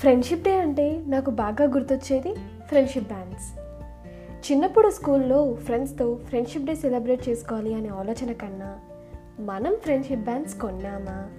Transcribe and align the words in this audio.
Friendship 0.00 0.42
day 0.42 0.58
అంటే 0.58 1.04
నాకు 1.06 1.30
బాగా 1.30 1.64
గుర్తొచ్చేది 1.64 2.34
ఫ్రెండ్షిప్ 2.68 3.08
బ్యాండ్స్ 3.08 3.58
చిన్నప్పుడు 4.50 4.90
స్కూల్లో 4.90 5.54
ఫ్రెండ్స్తో 5.54 6.20
ఫ్రెండ్షిప్ 6.24 6.64
డే 6.64 6.74
సెలబ్రేట్ 6.74 7.28
చేసుకోవాలి 7.28 7.74
అనే 7.74 7.88
ఆలోచన 7.88 8.32
కన్నా 8.32 8.78
మనం 9.40 9.76
ఫ్రెండ్షిప్ 9.82 10.20
బ్యాండ్స్ 10.20 10.54
కొన్నామా? 10.54 11.30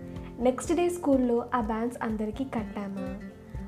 నెక్స్ట్ 0.43 0.73
డే 0.73 0.89
స్కూల్లో 0.89 1.45
ఆ 1.55 1.61
బ్యాండ్స్ 1.61 1.97
అందరికీ 2.03 2.43
కట్టామా? 2.43 3.19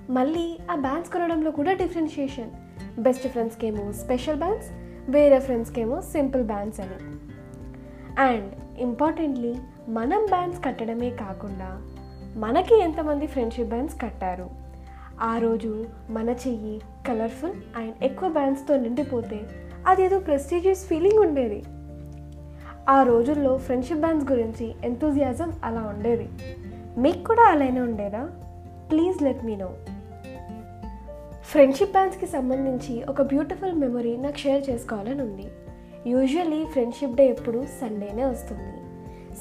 మళ్ళీ 0.09 0.59
ఆ 0.71 0.75
బ్యాండ్స్ 0.75 1.11
కొనడంలో 1.11 1.51
కూడా 1.51 1.73
డిఫరెన్షియేషన్ 1.73 2.51
బెస్ట్ 2.99 3.27
ఫ్రెండ్స్కేమో 3.27 3.91
స్పెషల్ 3.91 4.35
బ్యాండ్స్ 4.35 4.67
వేరే 5.11 5.39
ఫ్రెండ్స్కేమో 5.39 6.01
సింపుల్ 6.01 6.43
బ్యాండ్స్ 6.43 6.79
అని. 6.79 6.99
అండ్ 8.19 8.79
ఇంపార్టెంట్లీ 8.79 9.55
మనం 9.89 10.25
బ్యాండ్స్ 10.25 10.63
కట్టడమే 10.65 11.09
కాకుండా 11.09 11.81
మనకి 12.35 12.79
ఎంతమంది 12.81 13.27
ఫ్రెండ్షిప్ 13.27 13.69
బ్యాండ్స్ 13.69 14.01
కట్టారు? 14.01 14.60
ఆ 15.23 15.37
రోజు 15.37 15.85
మన 16.09 16.29
చెయ్యి 16.29 16.81
కలర్ఫుల్ 17.07 17.51
అండ్ 17.77 18.03
ఎక్కువ 18.03 18.29
బ్యాండ్స్తో 18.29 18.77
నిండిపోతే 18.77 19.39
అదేదో 19.87 20.19
ప్రెస్టీజియస్ 20.19 20.85
ఫీలింగ్ 20.85 21.19
ఉండేది. 21.19 21.63
ఆ 22.89 23.03
రోజుల్లో 23.03 23.57
ఫ్రెండ్షిప్ 23.57 23.99
బ్యాండ్స్ 23.99 24.31
గురించి 24.31 24.75
ఎంతూజియాజం 24.83 25.53
అలా 25.63 25.81
ఉండేది. 25.81 26.29
మీకు 26.97 27.23
కూడా 27.23 27.43
అలానే 27.43 27.81
ఉండేదా 27.81 28.29
please 28.91 29.23
let 29.23 29.45
me 29.45 29.55
know 29.55 29.69
friendship 31.41 31.91
బ్యాండ్స్కి 31.91 32.25
సంబంధించి 32.25 33.03
ఒక 33.03 33.21
బ్యూటిఫుల్ 33.21 33.73
మెమరీ 33.73 34.17
నాకు 34.17 34.37
షేర్ 34.37 34.69
చేసుకోవాలని 34.69 35.21
ఉంది. 35.21 35.47
యూజువల్లీ 36.09 36.65
ఫ్రెండ్షిప్ 36.65 37.15
డే 37.15 37.27
ఎప్పుడు 37.27 37.65
సండేనే 37.81 38.25
వస్తుంది. 38.25 38.77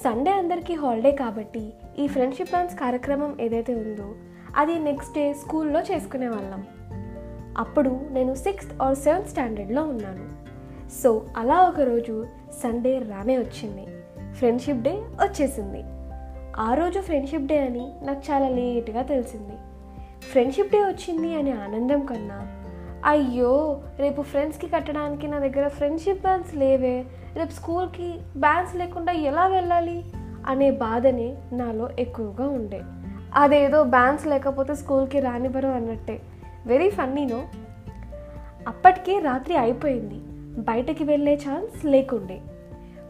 సండే 0.05 0.31
అందరికీ 0.31 0.75
హాలిడే 0.75 1.13
కాబట్టి 1.13 1.73
ఈ 1.99 2.07
ఫ్రెండ్షిప్ 2.07 2.51
బ్యాండ్స్ 2.51 2.77
కార్యక్రమం 2.77 3.37
ఏదైతే 3.41 3.75
ఉందో 3.75 4.15
అది 4.57 4.79
నెక్స్ట్ 4.79 5.15
డే 5.15 5.33
స్కూల్లో 5.33 5.81
చేసుకునే 5.81 6.29
వాళ్ళం 6.29 6.65
అప్పుడు 7.59 8.01
నేను 8.11 8.35
సిక్స్త్ 8.35 8.83
ఆర్ 8.83 8.97
సెవెంత్ 8.97 9.29
స్టాండర్డ్లో 9.29 9.83
ఉన్నాను. 9.85 10.29
సో 11.03 11.23
అలా 11.37 11.61
ఒకరోజు 11.61 12.27
సండే 12.63 12.99
రానే 12.99 13.39
వచ్చింది. 13.39 13.87
ఫ్రెండ్షిప్ 14.35 14.83
డే 14.83 14.91
వచ్చేసింది. 14.91 15.83
ఆ 16.57 16.75
రోజు 16.75 17.01
ఫ్రెండ్షిప్ 17.01 17.47
డే 17.47 17.59
అని 17.59 17.93
నాకు 18.03 18.33
చాలా 18.33 18.49
లేట్గా 18.49 19.03
తెలిసింది. 19.03 19.53
ఫ్రెండ్షిప్ 20.33 20.73
డే 20.73 20.79
వచ్చింది 20.79 21.35
అనే 21.35 21.51
ఆనందం 21.51 22.07
కన్నా 22.07 22.47
అయ్యో 23.05 23.81
రేపు 23.99 24.23
ఫ్రెండ్స్కి 24.23 24.69
కట్టడానికి 24.69 25.29
నా 25.29 25.39
దగ్గర 25.39 25.69
ఫ్రెండ్షిప్ 25.69 26.21
బ్యాండ్స్ 26.21 26.55
లేవే. 26.55 27.05
రేపు 27.35 27.51
స్కూల్కి 27.51 28.19
బ్యాండ్స్ 28.37 28.77
లేకుండా 28.77 29.13
ఎలా 29.13 29.47
వెళ్ళాలి? 29.47 30.05
అనే 30.47 30.71
బాధనే 30.71 31.37
నాలో 31.53 31.91
ఎక్కువగా 31.99 32.49
ఉండే. 32.49 32.81
అదేదో 33.35 33.85
బ్యాన్స్ 33.85 34.27
లేకపోతే 34.27 34.75
స్కూల్కి 34.75 35.21
రానివ్వరు 35.21 35.69
అన్నట్టే. 35.69 36.23
వెరీ 36.67 36.91
ఫన్నీనో 36.91 37.45
అప్పటికే 38.69 39.19
రాత్రి 39.19 39.57
అయిపోయింది. 39.57 40.21
బయటకి 40.63 41.05
వెళ్ళే 41.05 41.35
ఛాన్స్ 41.35 41.85
లేకుండే. 41.85 42.41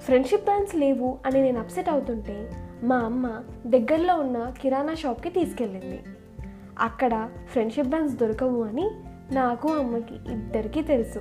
ఫ్రెండ్షిప్ 0.00 0.44
బ్యాన్స్ 0.44 0.76
లేవు 0.76 1.18
అని 1.26 1.42
నేను 1.42 1.60
అప్సెట్ 1.60 1.88
అవుతుంటే 1.88 2.50
మా 2.82 2.96
అమ్మ 2.96 3.40
దగ్గరలో 3.66 4.16
ఉన్న 4.16 4.52
కిరాణా 4.62 4.94
షాప్కి 4.94 5.30
తీసుకెళ్ళింది. 5.30 6.00
అక్కడ 6.78 7.28
ఫ్రెండ్షిప్ 7.52 7.88
బ్యాండ్స్ 7.88 8.16
దొరకవు 8.16 8.62
అని 8.62 8.90
నాకు 9.32 9.68
అమ్మకి 9.68 10.14
ఇద్దరికీ 10.14 10.82
తెలుసు. 10.82 11.18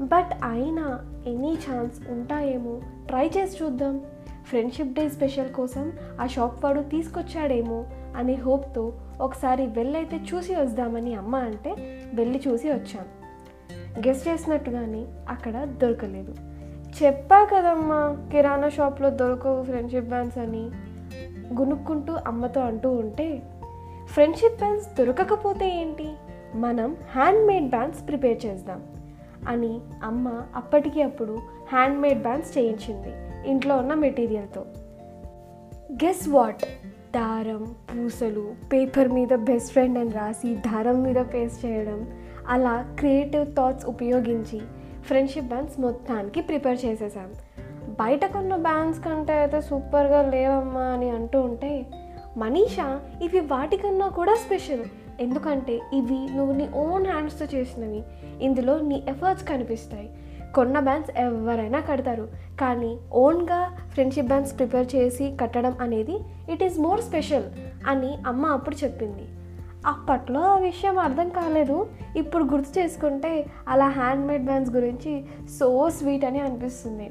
బట్ 0.00 0.44
అయినా 0.44 1.00
ఎనీ 1.26 1.58
ఛాన్స్ 1.70 2.10
ఉంటాయేమో? 2.10 2.80
ట్రై 3.06 3.30
చేసి 3.36 3.64
చూద్దాం. 3.64 4.00
ఫ్రెండ్షిప్ 4.48 4.92
డే 4.92 5.08
స్పెషల్ 5.08 5.48
కోసం 5.48 5.92
ఆ 6.20 6.26
షాప్ 6.26 6.64
వాడు 6.64 6.80
తీసుకొచ్చాడేమో? 6.80 7.84
అనే 8.16 8.34
హోప్తో 8.34 8.92
ఒకసారి 9.20 9.66
వెళ్ళైతే 9.66 10.20
చూసి 10.34 10.54
వద్దామని 10.54 11.14
అమ్మ 11.14 11.36
అంటే 11.36 11.74
వెళ్ళి 12.14 12.42
చూసి 12.48 12.68
వచ్చాం. 12.68 13.04
గెస్ట్ 14.06 14.28
చేసినట్టుగానే 14.28 15.04
అక్కడ 15.28 15.64
దొరకలేదు. 15.64 16.34
చెప్పా 17.02 17.44
కదమ్మా 17.44 18.28
కిరాణా 18.32 18.68
షాప్లో 18.68 19.10
దొరకవు 19.10 19.62
ఫ్రెండ్షిప్ 19.62 20.08
బ్యాండ్స్ 20.08 20.38
అని 20.38 20.70
గునుక్కుంటూ 21.60 22.12
అమ్మతో 22.26 22.60
అంటూ 22.60 22.90
ఉంటే 22.92 23.42
ఫ్రెండ్షిప్ 24.06 24.58
బ్యాండ్స్ 24.58 24.96
దొరకకపోతే 24.98 25.68
ఏంటి? 25.68 26.08
మనం 26.54 26.96
హ్యాండ్ 27.10 27.46
మేడ్ 27.46 27.68
బ్యాండ్స్ 27.68 28.08
ప్రిపేర్ 28.08 28.46
చేద్దాం 28.46 28.82
అని 29.48 29.78
అమ్మ 30.04 30.42
అప్పటికి 30.54 31.02
అప్పుడు 31.02 31.38
హ్యాండ్ 31.68 32.00
మేడ్ 32.00 32.22
బ్యాండ్స్ 32.22 32.58
చేయించింది 32.58 33.12
ఇంట్లో 33.50 33.76
ఉన్న 33.76 33.94
మెటీరియల్తో. 33.94 34.64
గెస్ 35.92 36.28
వాట్ 36.28 36.64
దారం 37.14 37.74
పూసలు 37.90 38.54
పేపర్ 38.72 39.08
మీద 39.08 39.28
బెస్ట్ 39.28 39.70
ఫ్రెండ్ 39.70 39.98
అని 39.98 40.10
రాసి 40.10 40.54
దారం 40.54 41.02
మీద 41.02 41.16
పేస్ట్ 41.16 41.66
చేయడం 41.66 42.12
అలా 42.48 42.84
క్రియేటివ్ 42.98 43.46
థాట్స్ 43.56 43.86
ఉపయోగించి 43.86 44.60
ఫ్రెండ్షిప్ 45.04 45.46
బ్యాండ్స్ 45.46 45.80
మొత్తానికి 45.80 46.40
ప్రిపేర్ 46.40 46.84
చేసేసాం 46.84 47.30
బయట 47.88 48.24
కొన్న 48.26 48.56
బ్యాండ్స్ 48.56 49.00
కంటే 49.00 49.32
అయితే 49.32 49.60
సూపర్గా 49.60 50.22
లేవమ్మా 50.22 50.80
అని 50.80 51.10
అంటూ 51.10 51.40
ఉంటే 51.40 51.86
మనీషా 52.36 53.00
ఇవి 53.22 53.40
వాటికన్నా 53.40 54.08
కూడా 54.08 54.34
స్పెషల్ 54.34 54.84
ఎందుకంటే 55.20 55.80
ఇవి 55.92 56.36
నువ్వు 56.36 56.52
నీ 56.52 56.68
ఓన్ 56.74 57.06
హ్యాండ్స్తో 57.06 57.46
చేసినవి. 57.54 58.02
ఇందులో 58.44 58.80
నీ 58.80 59.02
ఎఫర్ట్స్ 59.08 59.48
కనిపిస్తాయి. 59.48 60.10
కొన్న 60.54 60.80
బ్యాండ్స్ 60.80 61.10
ఎవరైనా 61.16 61.80
కడతారు. 61.80 62.28
కానీ 62.60 62.98
ఓన్గా 63.12 63.76
ఫ్రెండ్షిప్ 63.92 64.26
బ్యాండ్స్ 64.26 64.56
ప్రిపేర్ 64.58 64.94
చేసి 64.94 65.36
కట్టడం 65.40 65.76
అనేది 65.80 66.18
ఇట్ 66.52 66.62
ఈస్ 66.62 66.78
మోర్ 66.78 67.00
స్పెషల్ 67.00 67.44
అని 67.86 68.18
అమ్మ 68.26 68.46
అప్పుడు 68.46 68.84
చెప్పింది. 68.84 69.28
అప్పట్లో 69.86 70.40
ఆ 70.40 70.58
విషయం 70.58 70.98
అర్థం 70.98 71.28
కాలేదు. 71.28 71.88
ఇప్పుడు 72.16 72.44
గుర్తు 72.44 72.78
చేసుకుంటే 72.78 73.46
అలా 73.68 73.88
హ్యాండ్మేడ్ 73.88 74.44
బ్యాన్స్ 74.44 74.70
బ్యాండ్స్ 74.70 74.74
గురించి 74.74 75.24
సో 75.58 75.90
స్వీట్ 75.90 76.24
అని 76.24 76.40
అనిపిస్తుంది. 76.40 77.10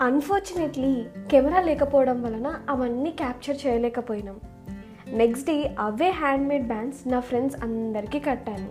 అన్ఫార్చునేట్లీ 0.00 1.04
కెమెరా 1.30 1.60
లేకపోవడం 1.60 2.22
వలన 2.22 2.54
అవన్నీ 2.70 3.10
క్యాప్చర్ 3.10 3.56
చేయలేకపోయినాం. 3.66 4.40
నెక్స్ట్ 5.12 5.46
డే 5.46 5.74
అవే 5.78 6.10
హ్యాండ్మేడ్ 6.10 6.66
బ్యాండ్స్ 6.66 7.08
నా 7.08 7.20
ఫ్రెండ్స్ 7.20 7.56
అందరికీ 7.62 8.18
కట్టాను. 8.18 8.68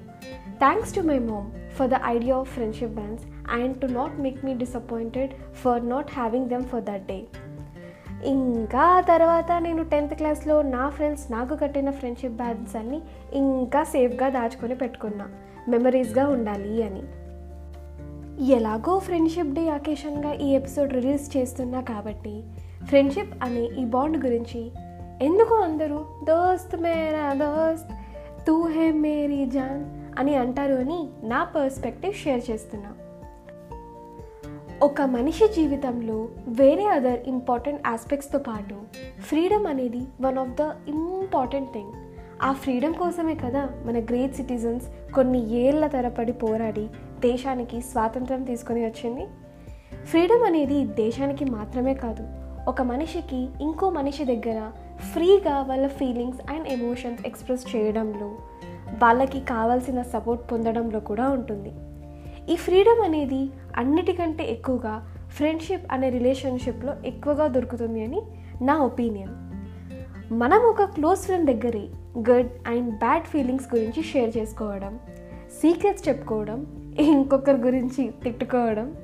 Thanks 0.59 0.95
to 0.95 1.01
my 1.01 1.19
mom 1.19 1.51
for 1.69 1.89
the 1.89 1.91
idea 2.05 2.37
of 2.37 2.49
friendship 2.49 2.91
bands 2.91 3.25
and 3.51 3.81
to 3.81 3.85
not 3.85 4.19
make 4.19 4.45
me 4.45 4.53
disappointed 4.53 5.31
for 5.53 5.89
not 5.89 6.11
having 6.11 6.49
them 6.49 6.63
for 6.63 6.83
that 6.83 7.07
day 7.07 7.23
ఇంకా 8.25 9.01
తర్వాత 9.01 9.51
నేను 9.59 9.83
టెన్త్ 9.83 10.13
క్లాస్లో 10.13 10.61
నా 10.61 10.89
ఫ్రెండ్స్ 10.89 11.31
నాకు 11.31 11.55
కట్టిన 11.55 11.91
ఫ్రెండ్షిప్ 11.91 12.33
బ్యాండ్స్ 12.33 12.75
అన్ని 12.75 13.01
ఇంకా 13.33 13.83
సేఫ్గా 13.83 14.29
దాచుకొని 14.29 14.75
పెట్టుకున్నా. 14.75 15.29
మెమరీస్గా 15.69 16.27
ఉండాలి 16.27 16.83
అని. 16.83 17.03
ఎలాగో 18.53 18.99
ఫ్రెండ్షిప్ 18.99 19.53
డే 19.53 19.69
అకేషన్గా 19.69 20.33
ఈ 20.33 20.49
ఎపిసోడ్ 20.55 20.93
రిలీజ్ 20.93 21.37
చేస్తున్నా 21.37 21.81
కాబట్టి 21.81 22.43
ఫ్రెండ్షిప్ 22.85 23.43
అనే 23.43 23.63
ఈ 23.65 23.85
బాండ్ 23.85 24.25
గురించి 24.25 24.71
ఎందుకు 25.21 25.55
అందరూ? 25.55 26.05
దోస్త్ 26.23 26.81
మేరా 26.81 27.33
దోస్త్ 27.33 27.91
తూ 28.45 28.67
హే 28.67 28.91
మేరీ 28.91 29.45
జాన్ 29.45 29.85
అని 30.19 30.35
అంటారు 30.35 30.73
అని 30.73 31.07
నా 31.23 31.43
పర్స్పెక్టివ్ 31.43 32.13
షేర్ 32.13 32.51
చేస్తున్నా. 32.51 32.93
ఒక 34.81 35.01
మనిషి 35.01 35.47
జీవితంలో 35.47 36.27
వేరే 36.47 36.85
అదర్ 36.85 37.19
ఇంపార్టెంట్ 37.27 37.87
ఆస్పెక్ట్స్తో 37.87 38.39
పాటు 38.39 38.75
ఫ్రీడమ్ 39.21 39.67
అనేది 39.67 40.01
one 40.21 40.37
of 40.37 40.49
the 40.49 40.61
important 40.87 41.73
thing 41.73 41.93
ఆ 42.43 42.51
ఫ్రీడమ్ 42.51 42.93
కోసమే 42.93 43.35
కదా 43.35 43.69
మన 43.85 43.99
గ్రేట్ 43.99 44.35
సిటిజన్స్ 44.35 45.13
కొన్ని 45.13 45.51
ఏళ్ళ 45.53 45.87
తరపడి 45.87 46.31
పోరాడి 46.31 46.87
దేశానికి 47.19 47.81
స్వాతంత్రం 47.81 48.43
తీసుకొని 48.43 48.85
వచ్చింది? 48.85 49.27
ఫ్రీడమ్ 50.05 50.43
అనేది 50.43 50.85
దేశానికి 50.85 51.45
మాత్రమే 51.45 51.93
కాదు 51.93 52.27
ఒక 52.67 52.81
మనిషికి 52.81 53.47
ఇంకో 53.61 53.89
మనిషి 53.89 54.25
దగ్గర 54.25 54.71
ఫ్రీగా 55.01 55.61
వాళ్ళ 55.61 55.87
ఫీలింగ్స్ 55.87 56.51
అండ్ 56.51 56.67
ఎమోషన్స్ 56.67 57.25
ఎక్స్ప్రెస్ 57.25 57.75
చేయడంలో 57.75 58.27
వాళ్ళకి 59.01 59.39
కావాల్సిన 59.39 60.01
సపోర్ట్ 60.01 60.51
పొందడంలో 60.51 60.99
కూడా 60.99 61.29
ఉంటుంది. 61.29 61.71
ఈ 62.53 62.55
ఫ్రీడమ్ 62.55 63.01
అనేది 63.01 63.49
అన్నిటికంటే 63.77 64.51
ఎక్కువగా 64.51 65.07
ఫ్రెండ్షిప్ 65.29 65.85
అనే 65.91 66.09
రిలేషన్షిప్లో 66.09 66.93
ఎక్కువగా 67.05 67.47
దొరుకుతుంది 67.47 68.03
అని 68.03 68.21
నా 68.61 68.77
ఒపీనియన్ 68.77 69.33
మనం 70.33 70.59
ఒక 70.59 70.83
క్లోజ్ 70.83 71.19
ఫ్రెండ్ 71.19 71.51
దగ్గరే 71.51 71.87
గుడ్ 72.17 72.49
అండ్ 72.67 72.89
బ్యాడ్ 72.97 73.23
ఫీలింగ్స్ 73.23 73.75
గురించి 73.75 74.03
షేర్ 74.03 74.37
చేసుకోవడం 74.37 74.99
సీక్రెట్స్ 75.61 76.09
చెప్పుకోవడం 76.09 76.59
ఇంకొకరి 76.99 77.57
గురించి 77.57 78.11
తిట్టుకోవడం 78.23 78.95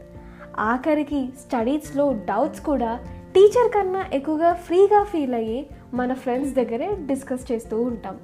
ఆఖరికి 0.59 1.29
స్టడీస్లో 1.39 2.13
డౌట్స్ 2.13 2.61
కూడా 2.61 2.99
టీచర్ 3.37 3.71
కన్నా 3.71 4.05
ఎక్కువగా 4.13 4.53
ఫ్రీగా 4.53 5.03
ఫీల్ 5.03 5.33
అయ్యి 5.33 5.67
మన 5.93 6.13
ఫ్రెండ్స్ 6.13 6.53
దగ్గరే 6.53 6.97
డిస్కస్ 7.05 7.51
చేస్తూ 7.51 7.81
ఉంటాం. 7.81 8.17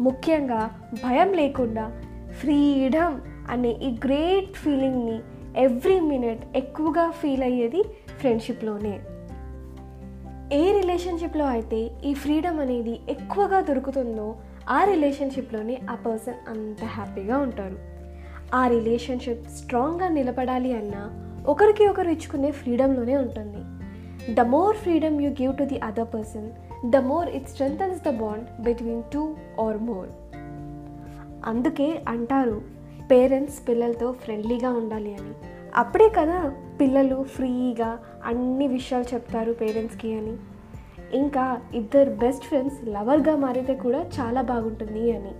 ముఖ్యంగా 0.00 0.70
భయం 1.04 1.32
లేకుండా 1.32 2.02
ఫ్రీడమ్ 2.40 3.20
అనే 3.50 3.70
ఈ 3.70 3.90
గ్రేట్ 4.04 4.56
ఫీలింగ్ని 4.56 5.20
ఎవ్రీ 5.56 6.00
మినిట్ 6.00 6.56
ఎక్కువగా 6.56 7.10
ఫీల్ 7.10 7.42
అయ్యేది 7.42 7.82
ఫ్రెండ్షిప్లోనే. 8.20 9.00
ఏ 10.52 10.80
రిలేషన్షిప్లో 10.80 11.46
అయితే 11.46 11.90
ఈ 12.04 12.14
ఫ్రీడమ్ 12.14 12.60
అనేది 12.60 13.00
ఎక్కువగా 13.08 13.60
దొరుకుతుందో 13.60 14.36
ఆ 14.68 14.84
రిలేషన్షిప్లోనే 14.84 15.80
ఆ 15.90 15.94
పర్సన్ 15.94 16.50
అంత 16.50 16.84
హ్యాపీగా 16.84 17.38
ఉంటారు. 17.38 17.78
ఆ 18.54 18.66
రిలేషన్షిప్ 18.66 19.48
స్ట్రాంగ్గా 19.48 20.08
నిలబడాలి 20.08 20.72
అన్నా 20.72 21.28
ఒకరికి 21.46 21.86
ఒకరు 21.86 22.08
ఇచ్చుకునే 22.08 22.50
ఫ్రీడంలోనే 22.50 23.16
ఉంటుంది. 23.16 23.81
The 24.30 24.40
more 24.40 24.76
freedom 24.76 25.22
you 25.22 25.30
give 25.30 25.56
to 25.56 25.64
the 25.64 25.78
other 25.78 26.14
person 26.14 26.50
the 26.90 26.96
more 26.96 27.28
it 27.28 27.48
strengthens 27.48 28.02
the 28.02 28.10
bond 28.10 28.62
between 28.62 29.02
two 29.12 29.36
or 29.60 29.78
more 29.78 30.08
అందుకే 31.46 32.02
అంటారు 32.08 32.62
పేరెంట్స్ 33.10 33.68
పిల్లలతో 33.68 34.12
ఫ్రెండ్లీగా 34.12 34.70
ఉండాలి 34.70 35.14
అని. 35.14 35.32
అప్పుడే 35.74 36.08
కదా 36.08 36.52
పిల్లలు 36.80 37.22
ఫ్రీగా 37.22 37.98
అన్ని 38.24 38.68
విషయాలు 38.68 39.14
చెప్తారు 39.14 39.52
పేరెంట్స్కి 39.52 40.14
అని. 40.14 40.36
ఇంకా 41.16 41.60
ఇద్దరు 41.74 42.10
బెస్ట్ 42.10 42.44
ఫ్రెండ్స్ 42.44 42.88
లవర్గా 42.88 43.36
మారితే 43.36 43.74
కూడా 43.74 43.98
చాలా 43.98 44.42
బాగుంటుంది 44.42 45.12
అని. 45.12 45.30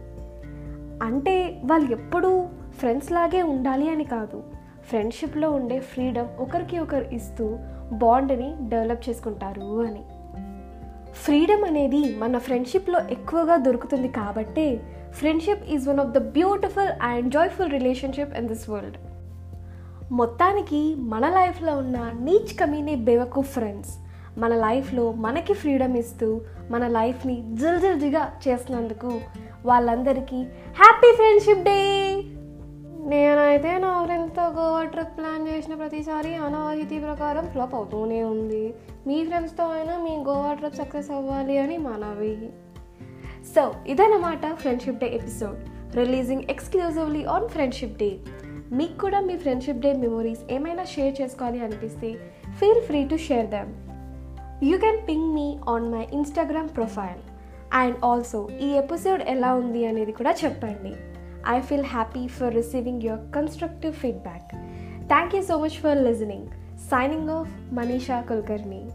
అంటే 1.04 1.60
వాళ్ళు 1.64 1.90
ఎప్పుడూ 1.90 2.46
ఫ్రెండ్స్ 2.78 3.12
లాగే 3.12 3.42
ఉండాలి 3.42 3.90
అని 3.90 4.04
కాదు. 4.04 4.61
ఫ్రెండ్షిప్లో 4.88 5.50
ఉండే 5.50 5.80
ఫ్రీడమ్ 5.80 6.28
ఒకరికి 6.38 6.78
ఒకరు 6.78 7.14
ఇస్తూ 7.14 7.58
బాండ్ని 7.92 8.68
డెవలప్ 8.68 9.08
చేసుకుంటారు 9.08 9.80
అని. 9.86 10.02
ఫ్రీడమ్ 11.24 11.64
అనేది 11.64 12.18
మన 12.18 12.38
ఫ్రెండ్షిప్లో 12.38 12.98
ఎక్కువగా 13.10 13.56
దొరుకుతుంది 13.56 14.08
కాబట్టే 14.08 14.80
friendship 15.12 15.64
is 15.70 15.88
one 15.88 16.00
of 16.00 16.08
the 16.08 16.18
beautiful 16.18 16.88
and 17.02 17.32
joyful 17.32 17.70
relationship 17.70 18.38
in 18.38 18.48
this 18.48 18.70
world. 18.70 18.96
మొత్తానికి 20.10 20.94
మన 20.98 21.28
లైఫ్లో 21.28 21.76
ఉన్న 21.76 22.12
నీచ్ 22.20 22.58
కమీనే 22.58 22.94
బేవకు 22.94 23.40
ఫ్రెండ్స్ 23.40 23.98
మన 24.38 24.54
లైఫ్లో 24.54 25.12
మనకి 25.12 25.54
ఫ్రీడమ్ 25.54 25.96
ఇస్తూ 25.96 26.40
మన 26.70 26.86
లైఫ్ని 26.86 27.42
జిల్జిల్జిగా 27.54 28.32
చేసినందుకు 28.48 29.20
వాళ్ళందరికీ 29.64 30.42
హ్యాపీ 30.76 31.16
ఫ్రెండ్షిప్ 31.16 31.64
డే! 31.64 31.78
నేనైతే 33.12 33.78
నా 33.78 34.04
ఫ్రెండ్స్తో 34.04 34.42
గోవా 34.42 34.84
ట్రిప్ 34.84 35.16
ప్లాన్ 35.16 35.48
చేసిన 35.48 35.74
ప్రతిసారి 35.74 36.34
అనాహితి 36.34 36.98
ప్రకారం 36.98 37.46
ఫ్లాప్ 37.46 37.74
అవుతూనే 37.74 38.24
ఉంది. 38.24 38.74
మీ 39.06 39.24
ఫ్రెండ్స్తో 39.24 39.64
అయినా 39.64 39.98
మీ 39.98 40.16
గోవా 40.16 40.54
ట్రిప్ 40.54 40.74
సక్సెస్ 40.74 41.10
అవ్వాలి 41.10 41.58
అని 41.58 41.78
మనవి. 41.78 42.50
సో 43.54 43.74
ఇదన్నమాట 43.86 44.54
friendship 44.54 44.98
day 44.98 45.06
episode. 45.06 45.96
Releasing 45.96 46.42
exclusively 46.50 47.24
on 47.24 47.48
friendship 47.48 47.98
day. 47.98 48.18
మీకు 48.72 48.98
కూడా 48.98 49.20
మీ 49.20 49.36
ఫ్రెండ్షిప్ 49.36 49.78
డే 49.78 49.92
మెమొరీస్ 49.92 50.40
ఏమైనా 50.50 50.84
షేర్ 50.84 51.20
చేసుకోవాలి 51.20 51.64
అనిపిస్తే 51.64 52.12
feel 52.60 52.80
free 52.80 53.08
to 53.08 53.16
share 53.16 53.46
them. 53.46 53.72
You 54.64 54.78
can 54.78 55.08
ping 55.08 55.34
me 55.34 55.58
on 55.68 55.92
my 55.92 56.06
Instagram 56.12 56.68
profile. 56.68 57.22
And 57.72 57.96
also 58.04 58.48
ఈ 58.60 58.68
ఎపిసోడ్ 58.70 59.22
ఎలా 59.22 59.54
ఉంది 59.54 59.86
అనేది 59.86 60.12
కూడా 60.12 60.34
చెప్పండి. 60.44 61.11
I 61.44 61.60
feel 61.60 61.82
happy 61.82 62.28
for 62.28 62.50
receiving 62.50 63.00
your 63.00 63.18
constructive 63.32 63.96
feedback. 63.96 64.54
Thank 65.08 65.32
you 65.32 65.42
so 65.42 65.58
much 65.58 65.78
for 65.78 65.94
listening. 65.94 66.52
Signing 66.76 67.28
off, 67.28 67.48
Manisha 67.72 68.24
Kulkarni. 68.26 68.92